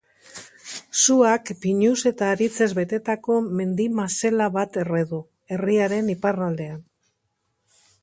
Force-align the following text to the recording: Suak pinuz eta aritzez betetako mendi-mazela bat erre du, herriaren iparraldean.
Suak 1.01 1.51
pinuz 1.65 1.99
eta 2.11 2.31
aritzez 2.37 2.69
betetako 2.81 3.37
mendi-mazela 3.61 4.51
bat 4.59 4.83
erre 4.87 5.07
du, 5.15 5.23
herriaren 5.57 6.15
iparraldean. 6.19 6.85